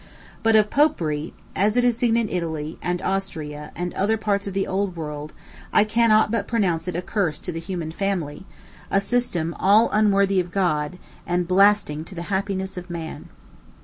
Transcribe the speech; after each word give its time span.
But 0.41 0.55
of 0.55 0.71
Popery, 0.71 1.31
as 1.55 1.77
it 1.77 1.83
is 1.83 1.95
seen 1.95 2.17
in 2.17 2.27
Italy, 2.27 2.79
and 2.81 3.03
Austria, 3.03 3.71
and 3.75 3.93
other 3.93 4.17
parts 4.17 4.47
of 4.47 4.55
the 4.55 4.65
old 4.65 4.95
world, 4.95 5.31
I 5.71 5.83
cannot 5.83 6.31
but 6.31 6.47
pronounce 6.47 6.87
it 6.87 6.95
a 6.95 7.03
curse 7.03 7.39
to 7.41 7.51
the 7.51 7.59
human 7.59 7.91
family, 7.91 8.47
a 8.89 8.99
system 8.99 9.53
all 9.59 9.91
unworthy 9.91 10.39
of 10.39 10.49
God, 10.51 10.97
and 11.27 11.47
blasting 11.47 12.03
to 12.05 12.15
the 12.15 12.23
happiness 12.33 12.77
of 12.77 12.89
man. 12.89 13.29